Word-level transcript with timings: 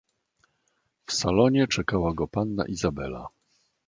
"W 1.05 1.13
salonie 1.13 1.67
czekała 1.67 2.13
go 2.13 2.27
panna 2.27 2.65
Izabela." 2.67 3.27